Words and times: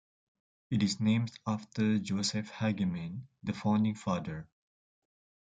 It 0.71 0.81
is 0.81 0.99
named 0.99 1.31
after 1.45 1.99
Joseph 1.99 2.49
Hagaman, 2.53 3.27
the 3.43 3.53
founding 3.53 3.93
father. 3.93 4.47